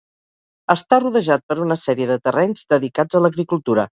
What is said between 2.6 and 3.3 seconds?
dedicats a